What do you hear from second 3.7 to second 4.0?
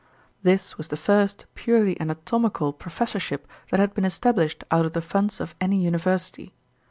had